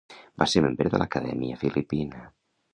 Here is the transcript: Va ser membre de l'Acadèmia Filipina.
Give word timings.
Va 0.43 0.47
ser 0.53 0.63
membre 0.67 0.93
de 0.95 1.01
l'Acadèmia 1.03 1.61
Filipina. 1.63 2.27